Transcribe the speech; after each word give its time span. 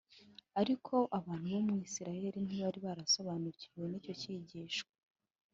’ariko 0.61 0.95
abantu 1.19 1.45
bo 1.55 1.61
mu 1.67 1.75
Isiraheli 1.87 2.37
ntibari 2.43 2.79
barasobanukiwe 2.85 3.83
n’icyo 3.87 4.13
cyigisho. 4.21 4.83